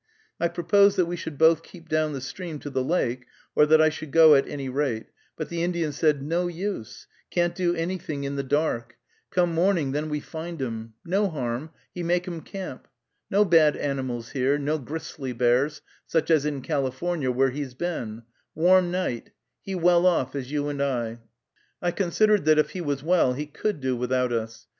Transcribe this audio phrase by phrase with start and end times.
[0.39, 3.79] I proposed that we should both keep down the stream to the lake, or that
[3.79, 5.05] I should go at any rate,
[5.37, 8.97] but the Indian said: "No use, can't do anything in the dark;
[9.29, 10.95] come morning, then we find 'em.
[11.05, 12.87] No harm, he make 'em camp.
[13.29, 18.23] No bad animals here, no gristly bears, such as in California, where he's been,
[18.55, 19.29] warm night,
[19.61, 21.19] he well off as you and I."
[21.79, 24.65] I considered that if he was well he could do without us.